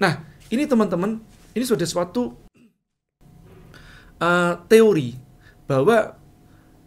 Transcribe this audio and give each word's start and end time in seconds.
Nah, 0.00 0.16
ini 0.48 0.64
teman-teman, 0.64 1.20
ini 1.52 1.64
sudah 1.68 1.84
suatu 1.84 2.32
uh, 4.16 4.54
teori 4.64 5.12
bahwa 5.68 6.16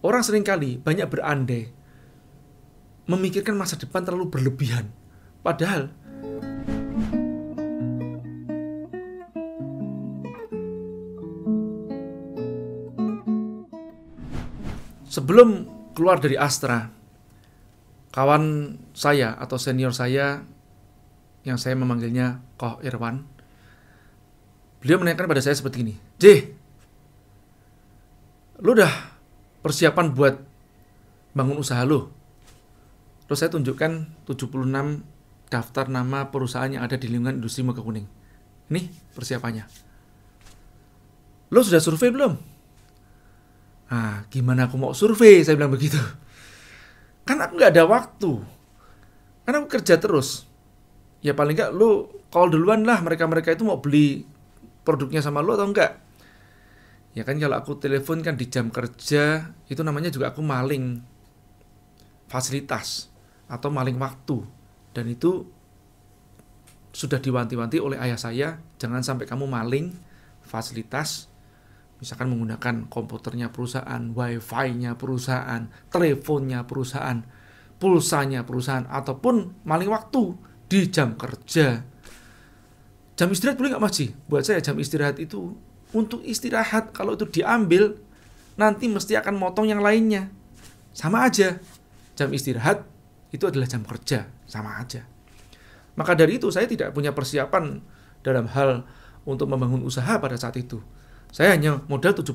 orang 0.02 0.22
sering 0.26 0.42
kali 0.42 0.82
banyak 0.82 1.06
berandai 1.06 1.70
memikirkan 3.06 3.54
masa 3.54 3.78
depan 3.78 4.02
terlalu 4.02 4.34
berlebihan. 4.34 4.90
Padahal 5.46 5.94
sebelum 15.06 15.70
keluar 15.94 16.18
dari 16.18 16.34
Astra, 16.34 16.90
kawan 18.10 18.76
saya 18.98 19.38
atau 19.38 19.62
senior 19.62 19.94
saya 19.94 20.42
yang 21.44 21.60
saya 21.60 21.76
memanggilnya 21.76 22.40
Koh 22.56 22.80
Irwan, 22.84 23.24
beliau 24.80 25.00
menanyakan 25.00 25.28
pada 25.28 25.44
saya 25.44 25.56
seperti 25.56 25.84
ini, 25.84 25.96
J, 26.20 26.52
lu 28.64 28.76
udah 28.76 28.92
persiapan 29.64 30.16
buat 30.16 30.36
bangun 31.36 31.60
usaha 31.60 31.84
lu? 31.84 32.08
Terus 33.28 33.40
saya 33.40 33.52
tunjukkan 33.52 34.26
76 34.28 35.48
daftar 35.52 35.86
nama 35.88 36.28
perusahaan 36.34 36.72
yang 36.72 36.84
ada 36.84 36.98
di 37.00 37.08
lingkungan 37.08 37.40
industri 37.40 37.62
muka 37.62 37.80
kuning. 37.80 38.08
Ini 38.72 38.82
persiapannya. 39.14 39.66
Lo 41.54 41.62
sudah 41.62 41.78
survei 41.84 42.10
belum? 42.10 42.34
Nah, 43.94 44.26
gimana 44.34 44.66
aku 44.66 44.76
mau 44.82 44.98
survei? 44.98 45.46
Saya 45.46 45.54
bilang 45.54 45.70
begitu. 45.70 46.02
Kan 47.28 47.38
aku 47.38 47.62
nggak 47.62 47.78
ada 47.78 47.86
waktu. 47.86 48.42
Karena 49.46 49.62
aku 49.62 49.70
kerja 49.70 50.02
terus. 50.02 50.50
Ya 51.24 51.32
paling 51.32 51.56
nggak 51.56 51.72
lu 51.72 52.12
call 52.28 52.52
duluan 52.52 52.84
lah 52.84 53.00
mereka-mereka 53.00 53.56
itu 53.56 53.64
mau 53.64 53.80
beli 53.80 54.28
produknya 54.84 55.24
sama 55.24 55.40
lu 55.40 55.56
atau 55.56 55.72
enggak. 55.72 56.04
Ya 57.16 57.24
kan 57.24 57.40
kalau 57.40 57.56
aku 57.56 57.80
telepon 57.80 58.20
kan 58.26 58.36
di 58.36 58.50
jam 58.50 58.74
kerja, 58.74 59.54
itu 59.70 59.82
namanya 59.86 60.10
juga 60.10 60.34
aku 60.34 60.42
maling 60.44 61.00
fasilitas 62.28 63.08
atau 63.48 63.70
maling 63.70 63.96
waktu. 64.02 64.44
Dan 64.92 65.08
itu 65.08 65.46
sudah 66.94 67.22
diwanti-wanti 67.22 67.78
oleh 67.80 67.98
ayah 68.02 68.20
saya, 68.20 68.62
jangan 68.82 69.02
sampai 69.02 69.26
kamu 69.26 69.46
maling 69.50 69.94
fasilitas 70.46 71.34
misalkan 72.04 72.36
menggunakan 72.36 72.92
komputernya 72.92 73.48
perusahaan, 73.48 74.12
wifi-nya 74.12 75.00
perusahaan, 75.00 75.72
teleponnya 75.88 76.68
perusahaan, 76.68 77.24
pulsanya 77.80 78.44
perusahaan, 78.44 78.84
ataupun 78.92 79.64
maling 79.64 79.88
waktu 79.88 80.36
di 80.74 80.90
jam 80.90 81.14
kerja. 81.14 81.86
Jam 83.14 83.30
istirahat 83.30 83.62
boleh 83.62 83.78
nggak 83.78 83.84
Mas 83.86 84.02
Buat 84.26 84.42
saya 84.50 84.58
jam 84.58 84.74
istirahat 84.82 85.22
itu 85.22 85.54
untuk 85.94 86.26
istirahat. 86.26 86.90
Kalau 86.98 87.14
itu 87.14 87.30
diambil, 87.30 88.02
nanti 88.58 88.90
mesti 88.90 89.14
akan 89.14 89.38
motong 89.38 89.70
yang 89.70 89.86
lainnya. 89.86 90.34
Sama 90.98 91.30
aja. 91.30 91.62
Jam 92.18 92.34
istirahat 92.34 92.90
itu 93.30 93.46
adalah 93.46 93.70
jam 93.70 93.86
kerja. 93.86 94.26
Sama 94.50 94.82
aja. 94.82 95.06
Maka 95.94 96.18
dari 96.18 96.42
itu 96.42 96.50
saya 96.50 96.66
tidak 96.66 96.90
punya 96.98 97.14
persiapan 97.14 97.86
dalam 98.26 98.50
hal 98.50 98.90
untuk 99.30 99.46
membangun 99.46 99.86
usaha 99.86 100.18
pada 100.18 100.34
saat 100.42 100.58
itu. 100.58 100.82
Saya 101.30 101.54
hanya 101.54 101.86
modal 101.86 102.18
76 102.18 102.34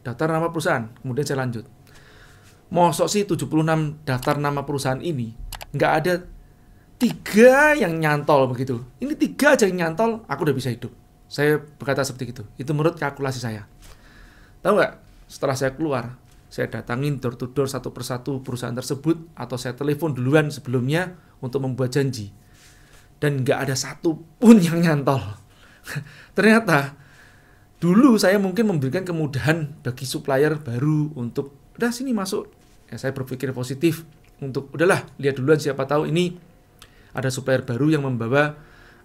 daftar 0.00 0.28
nama 0.32 0.48
perusahaan. 0.48 0.88
Kemudian 1.04 1.28
saya 1.28 1.44
lanjut. 1.44 1.68
Mosok 2.72 3.08
sih 3.12 3.28
76 3.28 3.52
daftar 4.08 4.40
nama 4.40 4.64
perusahaan 4.64 4.98
ini 4.98 5.36
nggak 5.76 5.92
ada 5.92 6.14
tiga 6.96 7.76
yang 7.76 7.96
nyantol 8.00 8.48
begitu. 8.50 8.80
Ini 9.00 9.12
tiga 9.16 9.56
aja 9.56 9.68
yang 9.68 9.88
nyantol, 9.88 10.24
aku 10.24 10.40
udah 10.48 10.56
bisa 10.56 10.72
hidup. 10.72 10.92
Saya 11.28 11.60
berkata 11.60 12.06
seperti 12.06 12.32
itu. 12.32 12.42
Itu 12.56 12.72
menurut 12.72 12.96
kalkulasi 12.96 13.40
saya. 13.40 13.68
Tahu 14.64 14.74
nggak? 14.78 14.92
Setelah 15.26 15.56
saya 15.58 15.74
keluar, 15.74 16.16
saya 16.46 16.70
datangin 16.70 17.18
door 17.18 17.34
to 17.34 17.50
door 17.50 17.66
satu 17.66 17.90
persatu 17.90 18.40
perusahaan 18.40 18.74
tersebut 18.74 19.34
atau 19.34 19.58
saya 19.58 19.74
telepon 19.74 20.14
duluan 20.14 20.48
sebelumnya 20.48 21.18
untuk 21.42 21.66
membuat 21.66 21.92
janji. 21.92 22.30
Dan 23.20 23.42
nggak 23.42 23.68
ada 23.68 23.74
satu 23.76 24.16
pun 24.38 24.56
yang 24.62 24.80
nyantol. 24.80 25.20
Ternyata 26.36 26.94
dulu 27.76 28.16
saya 28.16 28.40
mungkin 28.40 28.72
memberikan 28.72 29.04
kemudahan 29.04 29.84
bagi 29.84 30.08
supplier 30.08 30.56
baru 30.56 31.12
untuk 31.12 31.76
udah 31.76 31.92
sini 31.92 32.16
masuk 32.16 32.48
ya 32.88 32.96
saya 32.96 33.12
berpikir 33.12 33.52
positif 33.52 34.08
untuk 34.40 34.72
udahlah 34.72 35.04
lihat 35.20 35.36
duluan 35.36 35.60
siapa 35.60 35.84
tahu 35.84 36.08
ini 36.08 36.40
ada 37.16 37.32
supplier 37.32 37.64
baru 37.64 37.88
yang 37.96 38.04
membawa 38.04 38.52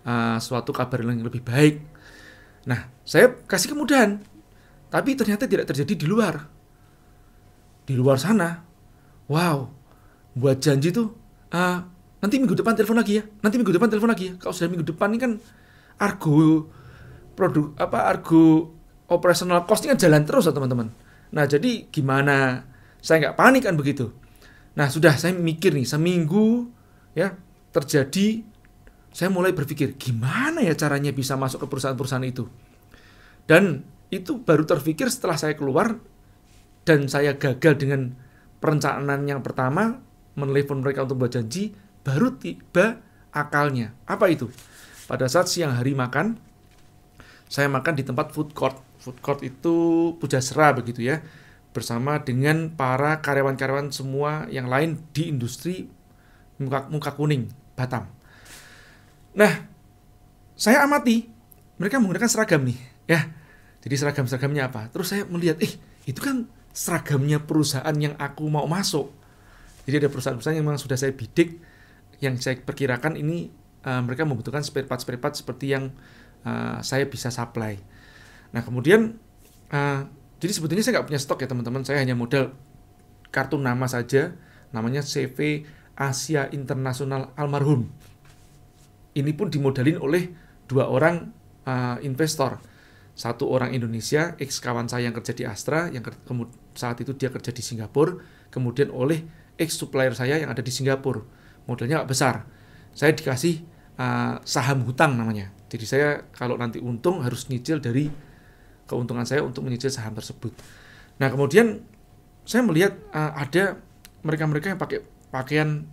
uh, 0.04 0.38
suatu 0.44 0.76
kabar 0.76 1.00
yang 1.08 1.24
lebih 1.24 1.40
baik. 1.40 1.80
Nah 2.68 2.92
saya 3.08 3.32
kasih 3.48 3.72
kemudahan. 3.72 4.20
Tapi 4.92 5.16
ternyata 5.16 5.48
tidak 5.48 5.72
terjadi 5.72 6.04
di 6.04 6.06
luar. 6.06 6.36
Di 7.88 7.96
luar 7.96 8.20
sana. 8.20 8.68
Wow 9.32 9.82
buat 10.32 10.64
janji 10.64 10.96
tuh 10.96 11.12
uh, 11.52 11.78
nanti 12.24 12.36
minggu 12.40 12.56
depan 12.56 12.76
telepon 12.76 13.00
lagi 13.00 13.20
ya. 13.20 13.24
Nanti 13.44 13.56
minggu 13.60 13.74
depan 13.76 13.90
telepon 13.92 14.12
lagi 14.12 14.32
ya. 14.32 14.34
Kalau 14.40 14.54
sudah 14.56 14.70
minggu 14.72 14.86
depan 14.88 15.08
ini 15.12 15.20
kan 15.20 15.32
argo 16.02 16.68
produk 17.36 17.76
apa 17.78 18.10
argo 18.10 18.74
operational 19.12 19.68
costnya 19.68 19.96
jalan 20.00 20.24
terus 20.24 20.48
ya 20.48 20.54
teman-teman. 20.56 20.88
Nah 21.36 21.44
jadi 21.48 21.88
gimana? 21.92 22.68
Saya 23.02 23.28
nggak 23.28 23.38
panik 23.38 23.64
kan 23.68 23.76
begitu. 23.76 24.14
Nah 24.78 24.88
sudah 24.88 25.18
saya 25.18 25.36
mikir 25.36 25.76
nih 25.76 25.88
seminggu 25.90 26.70
ya 27.18 27.36
terjadi 27.72 28.44
saya 29.12 29.28
mulai 29.28 29.52
berpikir 29.52 30.00
gimana 30.00 30.64
ya 30.64 30.72
caranya 30.76 31.12
bisa 31.12 31.36
masuk 31.36 31.68
ke 31.68 31.68
perusahaan-perusahaan 31.68 32.24
itu. 32.24 32.48
Dan 33.44 33.84
itu 34.08 34.40
baru 34.40 34.64
terpikir 34.64 35.12
setelah 35.12 35.36
saya 35.36 35.56
keluar 35.60 36.00
dan 36.88 37.12
saya 37.12 37.36
gagal 37.36 37.80
dengan 37.80 38.16
perencanaan 38.64 39.28
yang 39.28 39.44
pertama 39.44 40.00
menelepon 40.40 40.80
mereka 40.80 41.04
untuk 41.04 41.28
buat 41.28 41.36
janji 41.36 41.76
baru 42.08 42.40
tiba 42.40 43.04
akalnya. 43.36 43.92
Apa 44.08 44.32
itu? 44.32 44.48
Pada 45.12 45.28
saat 45.28 45.52
siang 45.52 45.76
hari 45.76 45.92
makan, 45.92 46.40
saya 47.52 47.68
makan 47.68 48.00
di 48.00 48.04
tempat 48.08 48.32
food 48.32 48.56
court. 48.56 48.80
Food 49.04 49.20
court 49.20 49.44
itu 49.44 49.76
Pujasera 50.24 50.72
begitu 50.72 51.04
ya. 51.04 51.20
Bersama 51.76 52.24
dengan 52.24 52.72
para 52.72 53.20
karyawan-karyawan 53.20 53.92
semua 53.92 54.48
yang 54.48 54.72
lain 54.72 55.04
di 55.12 55.28
industri 55.32 55.92
muka, 56.60 56.88
muka 56.88 57.12
kuning 57.16 57.52
Batam. 57.78 58.08
Nah, 59.38 59.54
saya 60.56 60.84
amati 60.84 61.28
mereka 61.82 61.98
menggunakan 61.98 62.30
seragam 62.30 62.62
nih, 62.68 62.78
ya. 63.10 63.26
Jadi 63.82 63.96
seragam-seragamnya 63.98 64.70
apa? 64.70 64.94
Terus 64.94 65.10
saya 65.10 65.24
melihat, 65.26 65.58
eh, 65.64 65.74
itu 66.06 66.22
kan 66.22 66.46
seragamnya 66.72 67.42
perusahaan 67.42 67.96
yang 67.98 68.14
aku 68.22 68.46
mau 68.48 68.70
masuk. 68.70 69.10
Jadi 69.90 70.06
ada 70.06 70.10
perusahaan-perusahaan 70.14 70.58
yang 70.58 70.68
memang 70.68 70.78
sudah 70.78 70.96
saya 70.96 71.12
bidik, 71.12 71.58
yang 72.22 72.38
saya 72.38 72.62
perkirakan 72.62 73.18
ini 73.18 73.50
uh, 73.86 74.02
mereka 74.06 74.24
membutuhkan 74.24 74.62
spare 74.62 74.86
part 74.86 75.02
spare 75.02 75.18
part 75.18 75.34
seperti 75.34 75.74
yang 75.74 75.90
uh, 76.46 76.78
saya 76.86 77.10
bisa 77.10 77.34
supply. 77.34 77.82
Nah 78.54 78.62
kemudian 78.62 79.18
uh, 79.74 80.06
jadi 80.38 80.52
sebetulnya 80.54 80.84
saya 80.86 81.02
nggak 81.02 81.08
punya 81.10 81.22
stok 81.22 81.40
ya 81.46 81.48
teman-teman. 81.50 81.82
Saya 81.82 82.02
hanya 82.02 82.14
modal 82.14 82.54
kartu 83.34 83.58
nama 83.58 83.90
saja, 83.90 84.38
namanya 84.70 85.02
CV 85.02 85.66
Asia 85.96 86.48
Internasional 86.52 87.34
Almarhum. 87.36 87.88
Ini 89.12 89.32
pun 89.36 89.52
dimodalin 89.52 90.00
oleh 90.00 90.32
dua 90.68 90.88
orang 90.88 91.32
uh, 91.68 92.00
investor. 92.00 92.60
Satu 93.12 93.52
orang 93.52 93.76
Indonesia, 93.76 94.40
ex 94.40 94.64
kawan 94.64 94.88
saya 94.88 95.12
yang 95.12 95.16
kerja 95.16 95.36
di 95.36 95.44
Astra, 95.44 95.92
yang 95.92 96.02
saat 96.74 96.98
itu 97.04 97.12
dia 97.12 97.28
kerja 97.28 97.52
di 97.52 97.60
Singapura, 97.60 98.18
kemudian 98.48 98.88
oleh 98.88 99.28
ex 99.60 99.76
supplier 99.76 100.16
saya 100.16 100.40
yang 100.40 100.48
ada 100.48 100.64
di 100.64 100.72
Singapura. 100.72 101.20
Modalnya 101.68 102.02
nggak 102.02 102.10
besar. 102.10 102.48
Saya 102.96 103.12
dikasih 103.12 103.62
uh, 104.00 104.40
saham 104.48 104.88
hutang 104.88 105.20
namanya. 105.20 105.52
Jadi 105.68 105.86
saya 105.86 106.24
kalau 106.32 106.56
nanti 106.56 106.80
untung 106.80 107.20
harus 107.24 107.48
nyicil 107.52 107.84
dari 107.84 108.12
keuntungan 108.88 109.24
saya 109.24 109.44
untuk 109.44 109.64
menyicil 109.64 109.92
saham 109.92 110.16
tersebut. 110.16 110.52
Nah 111.20 111.28
kemudian 111.32 111.84
saya 112.44 112.64
melihat 112.66 112.96
uh, 113.12 113.38
ada 113.38 113.80
mereka-mereka 114.26 114.74
yang 114.74 114.80
pakai 114.82 115.00
pakaian 115.32 115.88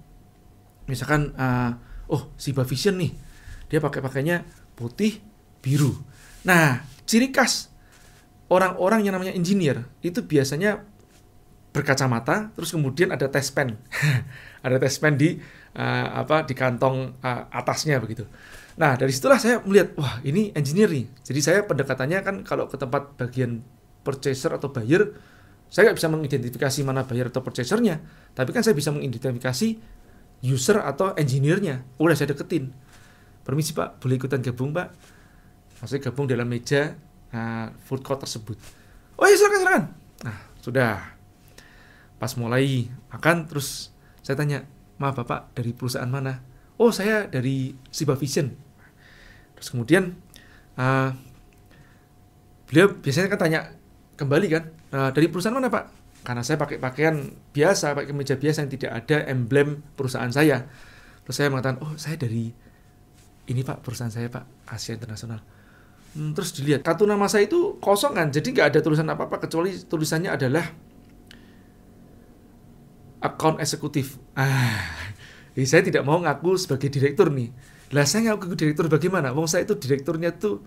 misalkan 0.90 1.32
uh, 1.38 1.78
oh 2.10 2.34
si 2.36 2.50
Vision 2.52 2.98
nih 2.98 3.12
dia 3.68 3.78
pakai 3.78 4.02
pakainya 4.02 4.44
putih 4.74 5.22
biru. 5.62 5.94
Nah 6.44 6.82
ciri 7.08 7.32
khas 7.32 7.70
orang-orang 8.52 9.06
yang 9.06 9.14
namanya 9.16 9.32
engineer 9.32 9.86
itu 10.04 10.20
biasanya 10.20 10.84
berkacamata 11.72 12.50
terus 12.56 12.72
kemudian 12.72 13.12
ada 13.12 13.28
test 13.28 13.52
pen 13.54 13.76
ada 14.66 14.76
test 14.80 14.98
pen 14.98 15.14
di 15.14 15.36
uh, 15.76 16.06
apa 16.24 16.42
di 16.48 16.56
kantong 16.56 17.20
uh, 17.20 17.42
atasnya 17.52 18.00
begitu 18.00 18.24
Nah, 18.78 18.94
dari 18.94 19.10
situlah 19.10 19.42
saya 19.42 19.58
melihat, 19.66 19.90
wah 19.98 20.22
ini 20.22 20.54
engineer 20.54 20.86
nih. 20.86 21.06
Jadi 21.26 21.40
saya 21.42 21.60
pendekatannya 21.66 22.18
kan 22.22 22.36
kalau 22.46 22.70
ke 22.70 22.78
tempat 22.78 23.18
bagian 23.18 23.58
purchaser 24.06 24.54
atau 24.54 24.70
buyer, 24.70 25.18
saya 25.68 25.92
nggak 25.92 25.98
bisa 26.00 26.08
mengidentifikasi 26.08 26.80
mana 26.84 27.04
buyer 27.04 27.28
atau 27.28 27.44
purchasernya. 27.44 28.00
Tapi 28.32 28.50
kan 28.56 28.64
saya 28.64 28.72
bisa 28.72 28.88
mengidentifikasi 28.92 29.68
user 30.44 30.80
atau 30.80 31.12
engineer-nya. 31.16 31.84
Udah 32.00 32.16
saya 32.16 32.32
deketin. 32.32 32.72
permisi 33.48 33.72
pak 33.72 33.96
boleh 34.04 34.20
ikutan 34.20 34.44
gabung 34.44 34.76
pak 34.76 34.92
maksudnya 35.80 36.12
gabung 36.12 36.28
dalam 36.28 36.44
meja 36.44 37.00
uh, 37.32 37.72
food 37.88 38.04
court 38.04 38.20
tersebut 38.20 38.60
oh 39.16 39.24
iya 39.24 39.40
silakan 39.40 39.58
silakan 39.64 39.84
nah 40.20 40.38
sudah 40.60 40.92
pas 42.20 42.32
mulai 42.36 42.92
makan 43.08 43.48
terus 43.48 43.94
saya 44.20 44.36
tanya 44.36 44.68
maaf 45.00 45.16
bapak 45.16 45.56
dari 45.56 45.72
perusahaan 45.72 46.12
mana 46.12 46.44
oh 46.76 46.92
saya 46.92 47.24
dari 47.24 47.72
Siba 47.88 48.20
Vision 48.20 48.52
terus 49.56 49.72
kemudian 49.72 50.12
uh, 50.76 51.16
beliau 52.68 52.92
biasanya 53.00 53.32
kan 53.32 53.40
tanya 53.40 53.60
kembali 54.20 54.46
kan 54.52 54.64
uh, 54.92 55.10
dari 55.12 55.26
perusahaan 55.28 55.56
mana 55.56 55.68
pak? 55.68 55.84
Karena 56.22 56.42
saya 56.42 56.58
pakai 56.58 56.76
pakaian 56.82 57.30
biasa 57.54 57.94
pakai 57.94 58.12
meja 58.12 58.36
biasa 58.36 58.66
yang 58.66 58.72
tidak 58.72 58.90
ada 59.04 59.24
emblem 59.30 59.80
perusahaan 59.94 60.28
saya. 60.28 60.66
Terus 61.24 61.34
saya 61.36 61.48
mengatakan 61.48 61.80
oh 61.84 61.94
saya 61.96 62.18
dari 62.18 62.50
ini 63.48 63.60
pak 63.64 63.80
perusahaan 63.80 64.12
saya 64.12 64.28
pak 64.28 64.44
Asia 64.68 64.92
Internasional. 64.98 65.40
Hmm, 66.16 66.32
terus 66.32 66.56
dilihat 66.56 66.84
kartu 66.84 67.04
nama 67.04 67.28
saya 67.28 67.48
itu 67.48 67.76
kosong 67.80 68.16
kan? 68.16 68.28
Jadi 68.32 68.56
nggak 68.56 68.66
ada 68.74 68.78
tulisan 68.84 69.08
apa 69.08 69.28
apa 69.28 69.36
kecuali 69.40 69.72
tulisannya 69.76 70.30
adalah 70.32 70.64
account 73.24 73.62
eksekutif. 73.62 74.20
Ah 74.36 74.84
saya 75.70 75.82
tidak 75.82 76.04
mau 76.04 76.20
ngaku 76.20 76.60
sebagai 76.60 76.92
direktur 76.92 77.32
nih. 77.32 77.50
Lah 77.96 78.04
saya 78.04 78.32
ngaku 78.32 78.52
direktur 78.52 78.90
bagaimana? 78.92 79.32
Wong 79.32 79.48
saya 79.48 79.64
itu 79.64 79.78
direkturnya 79.80 80.36
tuh 80.36 80.60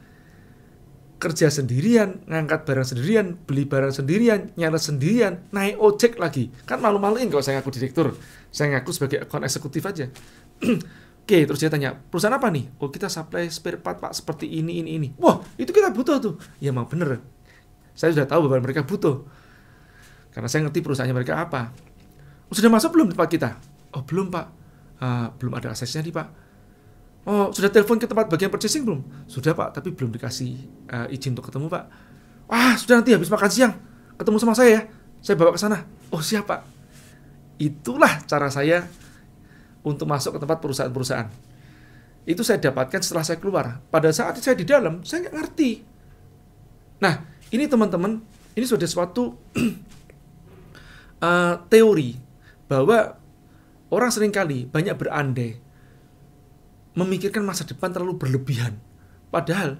kerja 1.22 1.54
sendirian, 1.54 2.26
ngangkat 2.26 2.66
barang 2.66 2.88
sendirian, 2.90 3.38
beli 3.46 3.70
barang 3.70 3.94
sendirian, 3.94 4.50
nyala 4.58 4.82
sendirian, 4.82 5.46
naik 5.54 5.78
ojek 5.78 6.18
lagi. 6.18 6.50
Kan 6.66 6.82
malu-maluin 6.82 7.30
kalau 7.30 7.46
saya 7.46 7.62
ngaku 7.62 7.70
direktur. 7.78 8.18
Saya 8.50 8.74
ngaku 8.74 8.90
sebagai 8.90 9.22
akun 9.22 9.46
eksekutif 9.46 9.86
aja. 9.86 10.10
Oke, 11.22 11.46
terus 11.46 11.62
dia 11.62 11.70
tanya, 11.70 11.94
perusahaan 11.94 12.34
apa 12.34 12.50
nih? 12.50 12.66
Oh, 12.82 12.90
kita 12.90 13.06
supply 13.06 13.46
spare 13.54 13.78
part, 13.78 14.02
Pak, 14.02 14.18
seperti 14.18 14.50
ini, 14.50 14.82
ini, 14.82 14.98
ini. 14.98 15.08
Wah, 15.22 15.38
itu 15.62 15.70
kita 15.70 15.94
butuh 15.94 16.18
tuh. 16.18 16.36
Ya, 16.58 16.74
mau 16.74 16.90
bener. 16.90 17.22
Saya 17.94 18.18
sudah 18.18 18.26
tahu 18.26 18.50
bahwa 18.50 18.66
mereka 18.66 18.82
butuh. 18.82 19.22
Karena 20.34 20.50
saya 20.50 20.66
ngerti 20.66 20.82
perusahaannya 20.82 21.14
mereka 21.14 21.38
apa. 21.38 21.70
Sudah 22.50 22.74
masuk 22.74 22.98
belum 22.98 23.14
tempat 23.14 23.30
kita? 23.30 23.50
Oh, 23.94 24.02
belum, 24.02 24.34
Pak. 24.34 24.48
Uh, 24.98 25.28
belum 25.38 25.54
ada 25.54 25.72
aksesnya 25.72 26.02
nih, 26.02 26.12
Pak 26.12 26.42
Oh, 27.22 27.54
sudah 27.54 27.70
telepon 27.70 28.02
ke 28.02 28.10
tempat 28.10 28.26
bagian 28.26 28.50
purchasing 28.50 28.82
belum? 28.82 29.06
Sudah 29.30 29.54
pak, 29.54 29.78
tapi 29.78 29.94
belum 29.94 30.10
dikasih 30.10 30.58
uh, 30.90 31.08
izin 31.14 31.38
untuk 31.38 31.54
ketemu 31.54 31.70
pak. 31.70 31.86
Wah, 32.50 32.74
sudah 32.74 32.98
nanti 32.98 33.14
habis 33.14 33.30
makan 33.30 33.52
siang 33.52 33.74
ketemu 34.18 34.38
sama 34.42 34.54
saya 34.58 34.70
ya. 34.70 34.82
Saya 35.22 35.38
bawa 35.38 35.54
ke 35.54 35.60
sana. 35.62 35.86
Oh 36.10 36.22
siap 36.22 36.50
pak. 36.50 36.66
Itulah 37.62 38.26
cara 38.26 38.50
saya 38.50 38.90
untuk 39.86 40.10
masuk 40.10 40.38
ke 40.38 40.40
tempat 40.42 40.58
perusahaan-perusahaan. 40.58 41.30
Itu 42.26 42.42
saya 42.42 42.58
dapatkan 42.58 43.02
setelah 43.06 43.26
saya 43.26 43.38
keluar. 43.38 43.86
Pada 43.90 44.10
saat 44.10 44.38
saya 44.42 44.58
di 44.58 44.66
dalam, 44.66 45.06
saya 45.06 45.30
nggak 45.30 45.36
ngerti. 45.38 45.72
Nah, 47.02 47.22
ini 47.54 47.66
teman-teman, 47.66 48.22
ini 48.58 48.66
sudah 48.66 48.90
suatu 48.90 49.38
uh, 51.22 51.56
teori 51.72 52.18
bahwa 52.66 53.18
orang 53.94 54.10
sering 54.10 54.34
kali 54.34 54.66
banyak 54.70 54.94
berandai 54.98 55.71
memikirkan 56.98 57.44
masa 57.44 57.64
depan 57.64 57.92
terlalu 57.92 58.20
berlebihan. 58.20 58.76
Padahal 59.32 59.80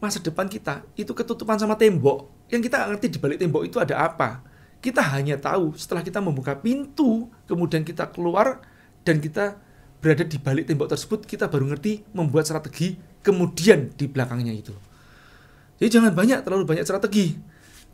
masa 0.00 0.18
depan 0.18 0.48
kita 0.48 0.82
itu 0.96 1.12
ketutupan 1.12 1.60
sama 1.60 1.76
tembok. 1.76 2.28
Yang 2.48 2.68
kita 2.68 2.88
ngerti 2.88 3.06
di 3.16 3.18
balik 3.20 3.38
tembok 3.40 3.62
itu 3.64 3.76
ada 3.80 4.00
apa. 4.00 4.44
Kita 4.82 4.98
hanya 5.14 5.38
tahu 5.38 5.78
setelah 5.78 6.02
kita 6.02 6.18
membuka 6.18 6.58
pintu, 6.58 7.30
kemudian 7.46 7.86
kita 7.86 8.10
keluar 8.10 8.60
dan 9.06 9.22
kita 9.22 9.56
berada 10.02 10.26
di 10.26 10.34
balik 10.42 10.66
tembok 10.66 10.90
tersebut, 10.90 11.22
kita 11.22 11.46
baru 11.46 11.70
ngerti 11.70 12.02
membuat 12.10 12.50
strategi 12.50 12.98
kemudian 13.22 13.94
di 13.94 14.10
belakangnya 14.10 14.50
itu. 14.50 14.74
Jadi 15.78 15.88
jangan 15.88 16.10
banyak, 16.10 16.42
terlalu 16.42 16.66
banyak 16.66 16.82
strategi. 16.82 17.38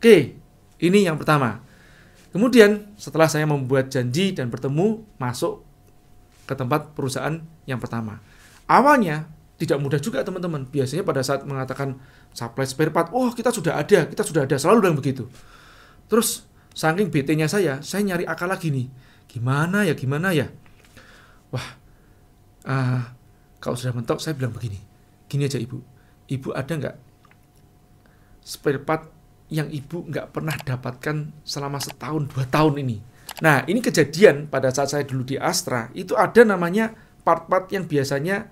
Oke, 0.01 0.33
ini 0.81 1.05
yang 1.05 1.21
pertama. 1.21 1.61
Kemudian 2.33 2.93
setelah 2.97 3.29
saya 3.29 3.45
membuat 3.45 3.93
janji 3.93 4.33
dan 4.33 4.49
bertemu, 4.49 5.05
masuk 5.21 5.65
ke 6.49 6.53
tempat 6.57 6.97
perusahaan 6.97 7.41
yang 7.69 7.77
pertama. 7.77 8.17
Awalnya 8.65 9.29
tidak 9.61 9.77
mudah 9.77 10.01
juga 10.01 10.25
teman-teman. 10.25 10.65
Biasanya 10.65 11.05
pada 11.05 11.21
saat 11.21 11.45
mengatakan 11.45 12.01
supply 12.33 12.65
spare 12.65 12.89
part, 12.89 13.13
oh 13.13 13.29
kita 13.35 13.53
sudah 13.53 13.77
ada, 13.77 14.09
kita 14.09 14.23
sudah 14.25 14.49
ada, 14.49 14.55
selalu 14.57 14.89
bilang 14.89 14.97
begitu. 14.97 15.29
Terus 16.09 16.49
saking 16.73 17.13
BT-nya 17.13 17.45
saya, 17.45 17.83
saya 17.85 18.01
nyari 18.01 18.25
akal 18.25 18.49
lagi 18.49 18.73
nih. 18.73 18.87
Gimana 19.29 19.85
ya, 19.85 19.93
gimana 19.93 20.33
ya? 20.33 20.49
Wah, 21.53 21.67
uh, 22.65 23.01
kalau 23.59 23.75
sudah 23.77 23.93
mentok 23.93 24.23
saya 24.23 24.33
bilang 24.33 24.55
begini. 24.55 24.79
Gini 25.29 25.45
aja 25.45 25.61
ibu, 25.61 25.77
ibu 26.31 26.49
ada 26.55 26.73
nggak 26.73 26.95
spare 28.41 28.81
part 28.81 29.05
yang 29.53 29.69
ibu 29.69 30.09
nggak 30.09 30.33
pernah 30.33 30.57
dapatkan 30.57 31.45
selama 31.45 31.77
setahun 31.77 32.31
dua 32.33 32.49
tahun 32.49 32.81
ini? 32.81 32.97
Nah 33.45 33.67
ini 33.69 33.83
kejadian 33.83 34.49
pada 34.49 34.73
saat 34.73 34.89
saya 34.89 35.03
dulu 35.05 35.21
di 35.27 35.37
Astra 35.37 35.93
itu 35.93 36.17
ada 36.17 36.41
namanya 36.41 36.95
part-part 37.29 37.69
yang 37.69 37.85
biasanya 37.85 38.49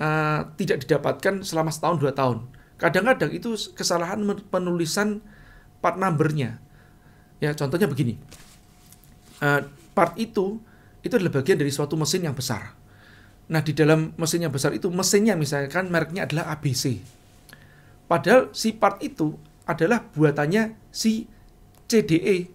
uh, 0.00 0.48
tidak 0.56 0.88
didapatkan 0.88 1.44
selama 1.44 1.68
setahun 1.68 2.00
dua 2.00 2.16
tahun. 2.16 2.48
Kadang-kadang 2.80 3.36
itu 3.36 3.52
kesalahan 3.76 4.24
penulisan 4.48 5.20
part 5.84 6.00
numbernya. 6.00 6.56
Ya 7.36 7.52
contohnya 7.52 7.84
begini, 7.84 8.16
uh, 9.44 9.68
part 9.92 10.16
itu 10.16 10.56
itu 11.04 11.12
adalah 11.12 11.44
bagian 11.44 11.60
dari 11.60 11.68
suatu 11.68 12.00
mesin 12.00 12.24
yang 12.24 12.32
besar. 12.32 12.72
Nah 13.52 13.60
di 13.60 13.76
dalam 13.76 14.16
mesin 14.16 14.48
yang 14.48 14.54
besar 14.56 14.72
itu 14.72 14.88
mesinnya 14.88 15.36
misalkan 15.36 15.92
mereknya 15.92 16.24
adalah 16.24 16.48
ABC. 16.56 17.04
Padahal 18.08 18.48
si 18.56 18.72
part 18.72 19.04
itu 19.04 19.36
adalah 19.68 20.00
buatannya 20.16 20.72
si 20.88 21.28
CDE. 21.84 22.48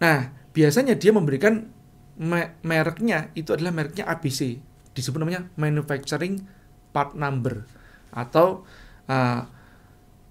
Nah 0.00 0.32
biasanya 0.56 0.96
dia 0.96 1.12
memberikan 1.12 1.73
me 2.20 2.54
mereknya 2.62 3.34
itu 3.34 3.50
adalah 3.54 3.74
mereknya 3.74 4.06
ABC 4.06 4.58
disebut 4.94 5.18
namanya 5.18 5.50
manufacturing 5.58 6.46
part 6.94 7.18
number. 7.18 7.66
Atau 8.14 8.62
uh, 9.10 9.40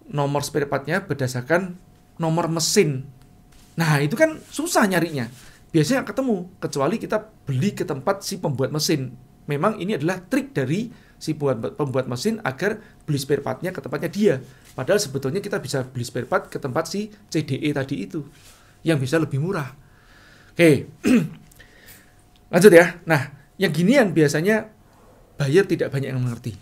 nomor 0.08 0.42
spare 0.44 0.68
partnya 0.68 1.04
berdasarkan 1.04 1.76
nomor 2.18 2.48
mesin. 2.48 3.04
Nah 3.76 4.00
itu 4.00 4.16
kan 4.16 4.40
susah 4.48 4.88
nyarinya. 4.88 5.28
Biasanya 5.74 6.08
ketemu 6.08 6.48
kecuali 6.62 6.96
kita 7.02 7.18
beli 7.44 7.76
ke 7.76 7.84
tempat 7.84 8.24
si 8.24 8.40
pembuat 8.40 8.72
mesin. 8.72 9.12
Memang 9.50 9.76
ini 9.84 10.00
adalah 10.00 10.24
trik 10.24 10.56
dari 10.56 10.88
si 11.20 11.36
pembuat, 11.36 11.76
pembuat 11.76 12.06
mesin 12.08 12.40
agar 12.48 12.80
beli 13.04 13.20
spare 13.20 13.44
partnya 13.44 13.76
ke 13.76 13.84
tempatnya 13.84 14.10
dia. 14.12 14.36
Padahal 14.78 15.02
sebetulnya 15.02 15.44
kita 15.44 15.60
bisa 15.60 15.84
beli 15.84 16.08
spare 16.08 16.30
part 16.30 16.48
ke 16.48 16.62
tempat 16.62 16.88
si 16.88 17.12
CDE 17.28 17.76
tadi 17.76 18.08
itu 18.08 18.24
yang 18.88 19.02
bisa 19.02 19.20
lebih 19.20 19.44
murah. 19.44 19.72
Oke 20.54 20.88
Lanjut 22.54 22.70
ya. 22.70 23.02
Nah, 23.10 23.34
yang 23.58 23.74
ginian 23.74 24.14
biasanya 24.14 24.70
buyer 25.42 25.66
tidak 25.66 25.90
banyak 25.90 26.14
yang 26.14 26.22
mengerti. 26.22 26.54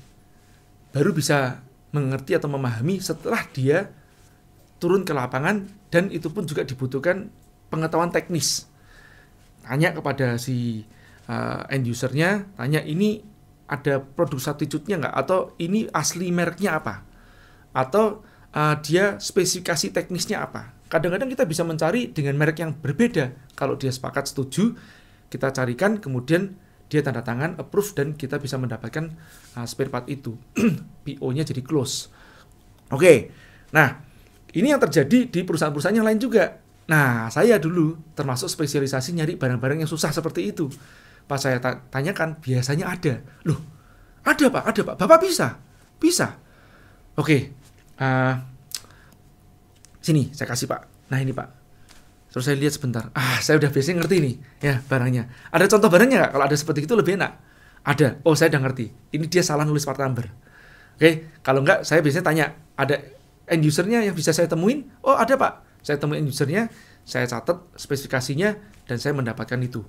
Baru 0.96 1.12
bisa 1.12 1.60
mengerti 1.92 2.40
atau 2.40 2.48
memahami 2.48 3.04
setelah 3.04 3.44
dia 3.52 3.92
turun 4.80 5.04
ke 5.04 5.12
lapangan 5.12 5.68
dan 5.92 6.08
itu 6.08 6.32
pun 6.32 6.48
juga 6.48 6.64
dibutuhkan 6.64 7.28
pengetahuan 7.68 8.10
teknis. 8.10 8.72
Tanya 9.68 9.92
kepada 9.92 10.40
si 10.40 10.88
uh, 11.28 11.68
end 11.68 11.86
usernya, 11.86 12.48
tanya 12.56 12.80
ini 12.82 13.22
ada 13.68 14.00
produk 14.00 14.40
substitute-nya 14.40 15.00
nggak 15.00 15.16
atau 15.28 15.56
ini 15.60 15.88
asli 15.92 16.32
mereknya 16.32 16.80
apa? 16.80 17.04
Atau 17.76 18.24
uh, 18.56 18.76
dia 18.80 19.20
spesifikasi 19.20 19.92
teknisnya 19.92 20.44
apa? 20.44 20.76
Kadang-kadang 20.92 21.32
kita 21.32 21.48
bisa 21.48 21.64
mencari 21.64 22.12
dengan 22.12 22.36
merek 22.36 22.60
yang 22.60 22.76
berbeda. 22.76 23.56
Kalau 23.56 23.80
dia 23.80 23.96
sepakat 23.96 24.28
setuju, 24.28 24.76
kita 25.32 25.56
carikan 25.56 26.04
kemudian 26.04 26.60
dia 26.92 27.00
tanda 27.00 27.24
tangan 27.24 27.56
approve 27.56 27.96
dan 27.96 28.20
kita 28.20 28.36
bisa 28.36 28.60
mendapatkan 28.60 29.16
uh, 29.56 29.64
spare 29.64 29.88
part 29.88 30.12
itu. 30.12 30.36
PO-nya 31.08 31.48
jadi 31.48 31.64
close. 31.64 32.12
Oke 32.92 33.00
okay. 33.00 33.18
nah 33.72 34.04
ini 34.52 34.76
yang 34.76 34.84
terjadi 34.84 35.32
di 35.32 35.40
perusahaan-perusahaan 35.48 35.96
yang 35.96 36.04
lain 36.04 36.20
juga. 36.20 36.60
Nah 36.92 37.32
saya 37.32 37.56
dulu 37.56 37.96
termasuk 38.12 38.52
spesialisasi 38.52 39.16
nyari 39.16 39.40
barang-barang 39.40 39.88
yang 39.88 39.90
susah 39.90 40.12
seperti 40.12 40.52
itu. 40.52 40.68
Pas 41.24 41.40
saya 41.40 41.64
tanyakan 41.64 42.44
biasanya 42.44 42.92
ada. 42.92 43.24
Loh 43.48 43.64
ada 44.28 44.52
pak 44.52 44.64
ada 44.68 44.82
pak. 44.84 44.96
Bapak 45.00 45.18
bisa? 45.24 45.64
Bisa. 45.96 46.36
Oke 47.16 47.24
okay. 47.24 47.42
uh, 48.04 48.36
sini 50.04 50.36
saya 50.36 50.52
kasih 50.52 50.68
pak. 50.68 51.08
Nah 51.08 51.24
ini 51.24 51.32
pak 51.32 51.61
Terus 52.32 52.48
saya 52.48 52.56
lihat 52.56 52.74
sebentar, 52.74 53.12
ah 53.12 53.38
saya 53.44 53.60
udah 53.60 53.68
biasanya 53.68 54.04
ngerti 54.04 54.16
nih 54.24 54.36
ya 54.64 54.80
barangnya. 54.88 55.28
Ada 55.52 55.68
contoh 55.68 55.92
barangnya 55.92 56.18
nggak? 56.24 56.32
Kalau 56.32 56.46
ada 56.48 56.56
seperti 56.56 56.80
itu 56.88 56.96
lebih 56.96 57.20
enak. 57.20 57.32
Ada. 57.84 58.24
Oh 58.24 58.40
saya 58.40 58.56
udah 58.56 58.62
ngerti. 58.72 58.88
Ini 59.12 59.26
dia 59.28 59.44
salah 59.44 59.68
nulis 59.68 59.84
part 59.84 60.00
number. 60.00 60.32
Oke, 60.96 61.28
kalau 61.44 61.60
nggak 61.60 61.84
saya 61.84 62.00
biasanya 62.00 62.26
tanya, 62.26 62.46
ada 62.80 63.04
end 63.52 63.68
usernya 63.68 64.00
yang 64.08 64.16
bisa 64.16 64.32
saya 64.32 64.48
temuin? 64.48 64.88
Oh 65.04 65.20
ada 65.20 65.36
pak. 65.36 65.84
Saya 65.84 66.00
temuin 66.00 66.24
end 66.24 66.32
usernya, 66.32 66.72
saya 67.04 67.28
catat 67.28 67.68
spesifikasinya 67.76 68.56
dan 68.88 68.96
saya 68.96 69.12
mendapatkan 69.12 69.60
itu. 69.60 69.84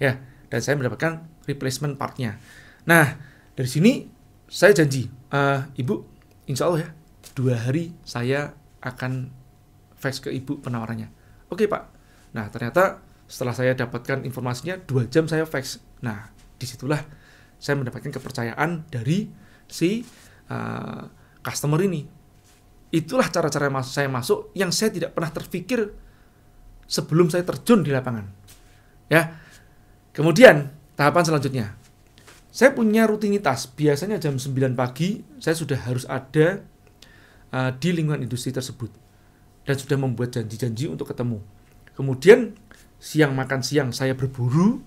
Ya, 0.00 0.24
dan 0.48 0.64
saya 0.64 0.80
mendapatkan 0.80 1.20
replacement 1.44 2.00
partnya. 2.00 2.40
Nah, 2.88 3.12
dari 3.52 3.68
sini 3.68 4.08
saya 4.48 4.72
janji, 4.72 5.10
uh, 5.36 5.68
ibu, 5.76 6.00
insya 6.48 6.64
Allah 6.70 6.88
ya 6.88 6.90
dua 7.34 7.58
hari 7.58 7.92
saya 8.06 8.54
akan 8.80 9.28
fax 9.98 10.22
ke 10.22 10.30
ibu 10.30 10.62
penawarannya. 10.62 11.23
Oke 11.50 11.68
pak. 11.68 11.82
Nah 12.34 12.48
ternyata 12.48 13.04
setelah 13.24 13.56
saya 13.56 13.72
dapatkan 13.72 14.22
informasinya 14.24 14.78
dua 14.80 15.08
jam 15.08 15.24
saya 15.28 15.48
fax. 15.48 15.80
Nah 16.04 16.30
di 16.56 16.66
situlah 16.68 17.00
saya 17.56 17.80
mendapatkan 17.80 18.12
kepercayaan 18.12 18.88
dari 18.88 19.28
si 19.68 20.04
uh, 20.50 21.02
customer 21.40 21.80
ini. 21.84 22.04
Itulah 22.94 23.26
cara-cara 23.32 23.66
saya 23.82 24.06
masuk 24.06 24.54
yang 24.54 24.70
saya 24.70 24.94
tidak 24.94 25.16
pernah 25.16 25.32
terpikir 25.32 25.90
sebelum 26.86 27.32
saya 27.32 27.42
terjun 27.42 27.82
di 27.82 27.90
lapangan. 27.90 28.26
Ya. 29.10 29.40
Kemudian 30.14 30.70
tahapan 30.94 31.24
selanjutnya. 31.26 31.66
Saya 32.54 32.70
punya 32.70 33.10
rutinitas. 33.10 33.66
Biasanya 33.66 34.22
jam 34.22 34.38
9 34.38 34.78
pagi 34.78 35.26
saya 35.42 35.58
sudah 35.58 35.74
harus 35.90 36.06
ada 36.06 36.62
uh, 37.50 37.74
di 37.74 37.90
lingkungan 37.90 38.22
industri 38.22 38.54
tersebut 38.54 39.03
dan 39.64 39.76
sudah 39.76 39.96
membuat 39.96 40.36
janji-janji 40.36 40.88
untuk 40.92 41.10
ketemu. 41.10 41.40
Kemudian 41.96 42.56
siang 43.00 43.32
makan 43.36 43.60
siang 43.60 43.90
saya 43.92 44.16
berburu 44.16 44.80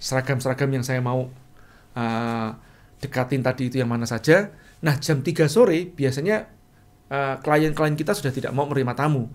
seragam-seragam 0.00 0.70
yang 0.70 0.84
saya 0.86 0.98
mau 0.98 1.28
uh, 1.94 2.50
dekatin 2.98 3.42
tadi 3.44 3.68
itu 3.68 3.78
yang 3.82 3.90
mana 3.90 4.06
saja. 4.06 4.54
Nah 4.80 4.96
jam 4.96 5.20
3 5.20 5.46
sore 5.50 5.90
biasanya 5.90 6.48
uh, 7.10 7.36
klien-klien 7.42 7.94
kita 7.98 8.16
sudah 8.16 8.32
tidak 8.32 8.52
mau 8.54 8.64
menerima 8.70 8.94
tamu. 8.96 9.28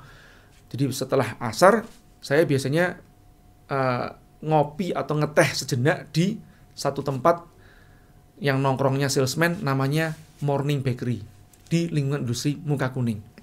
Jadi 0.72 0.90
setelah 0.92 1.38
asar 1.40 1.86
saya 2.20 2.44
biasanya 2.48 2.98
uh, 3.70 4.08
ngopi 4.42 4.92
atau 4.92 5.16
ngeteh 5.18 5.50
sejenak 5.54 6.10
di 6.10 6.38
satu 6.76 7.06
tempat 7.06 7.46
yang 8.42 8.60
nongkrongnya 8.60 9.08
salesman 9.08 9.64
namanya 9.64 10.18
Morning 10.44 10.84
Bakery 10.84 11.24
di 11.72 11.88
lingkungan 11.88 12.28
industri 12.28 12.60
muka 12.60 12.92
kuning. 12.92 13.35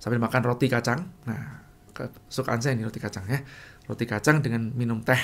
Sambil 0.00 0.16
makan 0.16 0.40
roti 0.48 0.66
kacang. 0.66 1.04
Nah, 1.28 1.60
kesukaan 1.92 2.64
saya 2.64 2.72
ini 2.72 2.88
roti 2.88 2.96
kacang 2.96 3.28
ya. 3.28 3.38
Roti 3.84 4.08
kacang 4.08 4.40
dengan 4.40 4.72
minum 4.72 5.04
teh 5.04 5.20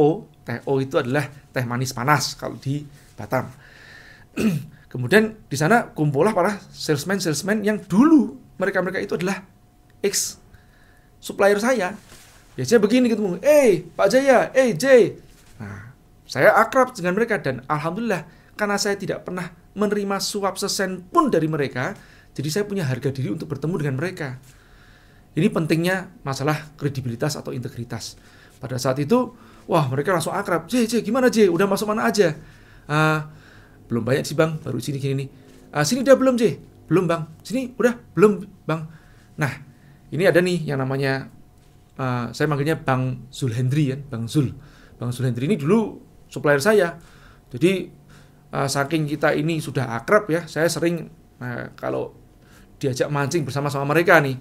O. 0.00 0.24
Teh 0.40 0.64
O 0.64 0.80
itu 0.80 0.96
adalah 0.96 1.28
teh 1.28 1.64
manis 1.68 1.92
panas 1.92 2.32
kalau 2.34 2.56
di 2.56 2.80
Batam. 3.12 3.52
Kemudian 4.92 5.36
di 5.44 5.56
sana 5.60 5.92
kumpullah 5.92 6.32
para 6.32 6.56
salesman-salesman 6.72 7.60
yang 7.60 7.76
dulu 7.84 8.40
mereka-mereka 8.56 9.04
itu 9.04 9.20
adalah 9.20 9.44
ex 10.00 10.40
supplier 11.20 11.60
saya. 11.60 11.92
Biasanya 12.56 12.80
begini 12.80 13.12
ketemu, 13.12 13.36
eh 13.44 13.84
Pak 13.84 14.08
Jaya, 14.08 14.48
eh 14.56 14.72
J. 14.72 15.12
Nah, 15.60 15.92
saya 16.24 16.56
akrab 16.56 16.96
dengan 16.96 17.12
mereka 17.12 17.36
dan 17.36 17.60
alhamdulillah 17.68 18.24
karena 18.56 18.80
saya 18.80 18.96
tidak 18.96 19.28
pernah 19.28 19.52
menerima 19.76 20.16
suap 20.16 20.56
sesen 20.56 21.04
pun 21.04 21.28
dari 21.28 21.44
mereka, 21.52 21.92
jadi 22.36 22.48
saya 22.52 22.64
punya 22.68 22.84
harga 22.84 23.08
diri 23.08 23.32
untuk 23.32 23.48
bertemu 23.48 23.80
dengan 23.80 23.96
mereka. 23.96 24.36
Ini 25.32 25.48
pentingnya 25.48 26.20
masalah 26.20 26.68
kredibilitas 26.76 27.32
atau 27.40 27.56
integritas. 27.56 28.20
Pada 28.60 28.76
saat 28.76 29.00
itu, 29.00 29.32
wah 29.64 29.88
mereka 29.88 30.12
langsung 30.12 30.36
akrab. 30.36 30.68
J, 30.68 30.84
J, 30.84 31.00
gimana 31.00 31.32
J? 31.32 31.48
Udah 31.48 31.64
masuk 31.64 31.88
mana 31.88 32.08
aja? 32.08 32.36
Uh, 32.84 33.24
belum 33.88 34.04
banyak 34.04 34.28
sih 34.28 34.36
bang, 34.36 34.60
baru 34.60 34.76
sini 34.80 35.00
gini 35.00 35.24
nih. 35.24 35.28
Uh, 35.72 35.84
sini 35.84 36.04
udah 36.04 36.16
belum 36.16 36.36
J? 36.36 36.60
Belum 36.88 37.08
bang. 37.08 37.24
Sini 37.40 37.72
udah 37.72 37.96
belum 38.12 38.44
bang. 38.68 38.80
Nah, 39.40 39.52
ini 40.12 40.24
ada 40.28 40.40
nih 40.40 40.72
yang 40.72 40.80
namanya 40.80 41.32
uh, 41.96 42.32
saya 42.36 42.48
manggilnya 42.48 42.76
Bang 42.76 43.28
Zulhendri 43.32 43.92
ya, 43.92 43.96
Bang 43.96 44.28
Zul. 44.28 44.52
Bang 44.96 45.12
Zulhendri 45.12 45.48
ini 45.48 45.56
dulu 45.56 46.00
supplier 46.28 46.60
saya. 46.60 46.96
Jadi 47.52 47.88
uh, 48.52 48.68
saking 48.68 49.08
kita 49.08 49.32
ini 49.36 49.60
sudah 49.60 49.96
akrab 49.96 50.28
ya, 50.28 50.44
saya 50.48 50.68
sering 50.68 51.08
uh, 51.40 51.72
kalau 51.76 52.25
diajak 52.76 53.08
mancing 53.08 53.42
bersama-sama 53.44 53.84
mereka 53.88 54.20
nih. 54.20 54.36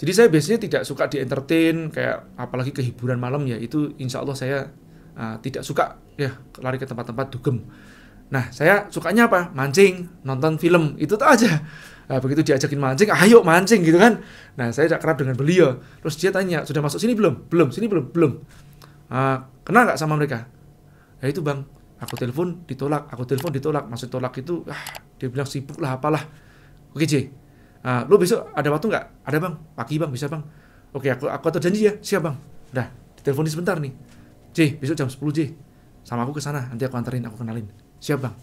Jadi 0.00 0.12
saya 0.16 0.28
biasanya 0.32 0.58
tidak 0.64 0.82
suka 0.88 1.12
di 1.12 1.20
entertain 1.20 1.92
kayak 1.92 2.32
apalagi 2.40 2.72
kehiburan 2.72 3.20
malam 3.20 3.44
ya 3.44 3.60
itu 3.60 3.92
insya 4.00 4.24
Allah 4.24 4.32
saya 4.32 4.72
uh, 5.12 5.36
tidak 5.44 5.60
suka 5.60 6.00
ya 6.16 6.32
lari 6.64 6.80
ke 6.80 6.88
tempat-tempat 6.88 7.36
dugem. 7.36 7.60
Nah 8.32 8.48
saya 8.48 8.88
sukanya 8.88 9.28
apa? 9.28 9.52
Mancing, 9.52 10.24
nonton 10.24 10.56
film 10.56 10.96
itu 10.96 11.20
tuh 11.20 11.28
aja. 11.28 11.60
Nah, 12.10 12.18
begitu 12.18 12.42
diajakin 12.42 12.82
mancing, 12.82 13.06
ayo 13.06 13.46
mancing 13.46 13.86
gitu 13.86 13.94
kan. 13.94 14.18
Nah, 14.58 14.74
saya 14.74 14.90
tidak 14.90 14.98
kerap 15.06 15.22
dengan 15.22 15.38
beliau. 15.38 15.78
Terus 16.02 16.18
dia 16.18 16.34
tanya, 16.34 16.66
sudah 16.66 16.82
masuk 16.82 16.98
sini 16.98 17.14
belum? 17.14 17.46
Belum, 17.46 17.70
sini 17.70 17.86
belum? 17.86 18.10
Belum. 18.10 18.42
Uh, 19.06 19.38
kenal 19.62 19.86
nggak 19.86 19.94
sama 19.94 20.18
mereka? 20.18 20.50
Ya 21.22 21.30
itu 21.30 21.38
bang, 21.38 21.62
aku 22.02 22.18
telepon 22.18 22.66
ditolak, 22.66 23.06
aku 23.14 23.22
telepon 23.30 23.54
ditolak. 23.54 23.86
Maksud 23.86 24.10
tolak 24.10 24.34
itu, 24.42 24.66
ah, 24.66 24.82
dia 25.22 25.30
bilang 25.30 25.46
sibuk 25.46 25.78
lah, 25.78 26.02
apalah. 26.02 26.26
Oke 26.90 27.06
J, 27.06 27.30
uh, 27.84 28.02
lu 28.08 28.16
besok 28.16 28.50
ada 28.52 28.68
waktu 28.68 28.86
nggak? 28.90 29.04
Ada 29.26 29.38
bang, 29.38 29.54
pagi 29.76 29.94
bang, 29.96 30.10
bisa 30.10 30.26
bang. 30.26 30.42
Oke, 30.90 31.08
aku 31.10 31.30
aku 31.30 31.44
atur 31.50 31.62
janji 31.62 31.86
ya, 31.86 31.94
siap 32.02 32.26
bang. 32.26 32.36
Udah, 32.74 32.86
ditelepon 33.20 33.46
sebentar 33.46 33.76
nih. 33.78 33.92
J, 34.50 34.76
besok 34.82 34.98
jam 34.98 35.06
10 35.06 35.20
J. 35.36 35.38
Sama 36.02 36.26
aku 36.26 36.34
ke 36.38 36.42
sana, 36.42 36.66
nanti 36.66 36.82
aku 36.82 36.98
anterin, 36.98 37.22
aku 37.22 37.38
kenalin. 37.38 37.70
Siap 38.02 38.18
bang. 38.18 38.34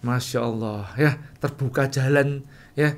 Masya 0.00 0.40
Allah 0.40 0.88
ya 0.96 1.12
terbuka 1.36 1.84
jalan 1.92 2.40
ya 2.72 2.96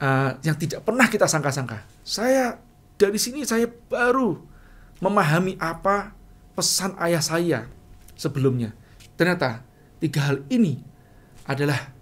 uh, 0.00 0.36
yang 0.44 0.56
tidak 0.60 0.84
pernah 0.84 1.08
kita 1.08 1.24
sangka-sangka. 1.24 1.88
Saya 2.04 2.60
dari 3.00 3.16
sini 3.16 3.48
saya 3.48 3.64
baru 3.68 4.36
memahami 5.00 5.56
apa 5.56 6.12
pesan 6.52 6.94
ayah 7.00 7.24
saya 7.24 7.64
sebelumnya. 8.14 8.76
Ternyata 9.16 9.64
tiga 10.04 10.28
hal 10.28 10.44
ini 10.52 10.84
adalah 11.48 11.93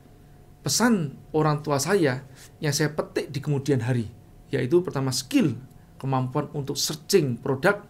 pesan 0.63 1.19
orang 1.35 1.61
tua 1.61 1.83
saya 1.83 2.23
yang 2.63 2.71
saya 2.71 2.95
petik 2.95 3.35
di 3.35 3.43
kemudian 3.43 3.83
hari. 3.83 4.09
Yaitu 4.55 4.81
pertama 4.81 5.11
skill, 5.11 5.59
kemampuan 5.99 6.49
untuk 6.55 6.79
searching 6.79 7.39
produk. 7.39 7.83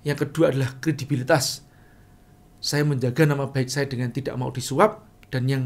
Yang 0.00 0.28
kedua 0.28 0.52
adalah 0.52 0.80
kredibilitas. 0.80 1.64
Saya 2.60 2.84
menjaga 2.84 3.24
nama 3.28 3.48
baik 3.48 3.68
saya 3.68 3.88
dengan 3.88 4.12
tidak 4.12 4.36
mau 4.36 4.48
disuap 4.52 5.04
dan 5.28 5.48
yang 5.48 5.64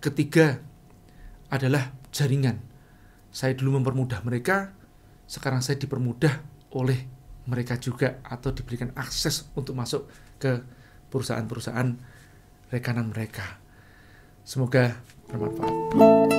ketiga 0.00 0.60
adalah 1.48 1.92
jaringan. 2.12 2.60
Saya 3.28 3.52
dulu 3.56 3.80
mempermudah 3.80 4.24
mereka, 4.24 4.72
sekarang 5.28 5.60
saya 5.60 5.76
dipermudah 5.80 6.40
oleh 6.72 7.08
mereka 7.48 7.80
juga 7.80 8.20
atau 8.24 8.52
diberikan 8.52 8.92
akses 8.96 9.48
untuk 9.56 9.72
masuk 9.72 10.08
ke 10.36 10.60
perusahaan-perusahaan 11.08 11.96
rekanan 12.68 13.08
mereka. 13.08 13.67
Semoga 14.48 14.96
bermanfaat. 15.28 16.37